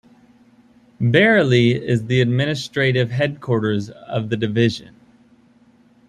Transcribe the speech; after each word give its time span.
Bareilly 0.99 1.79
is 1.79 2.05
the 2.07 2.21
administrative 2.21 3.11
headquarters 3.11 3.91
of 3.91 4.29
the 4.29 4.35
division. 4.35 4.95